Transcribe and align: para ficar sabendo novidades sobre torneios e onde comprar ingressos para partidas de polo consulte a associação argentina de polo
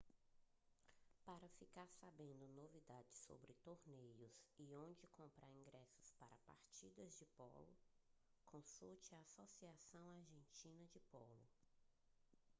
para 1.23 1.47
ficar 1.59 1.87
sabendo 1.89 2.47
novidades 2.55 3.19
sobre 3.19 3.53
torneios 3.63 4.41
e 4.57 4.75
onde 4.75 5.05
comprar 5.09 5.51
ingressos 5.53 6.09
para 6.17 6.35
partidas 6.43 7.15
de 7.19 7.25
polo 7.37 7.77
consulte 8.47 9.13
a 9.13 9.19
associação 9.19 10.09
argentina 10.09 10.87
de 10.91 10.99
polo 11.11 11.45